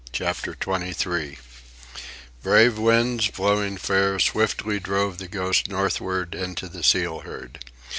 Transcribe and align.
CHAPTER 0.11 0.57
XXIII 0.59 1.37
Brave 2.41 2.77
winds, 2.79 3.27
blowing 3.29 3.77
fair, 3.77 4.17
swiftly 4.17 4.79
drove 4.79 5.19
the 5.19 5.27
Ghost 5.27 5.69
northward 5.69 6.33
into 6.33 6.67
the 6.67 6.81
seal 6.81 7.19
herd. 7.19 7.59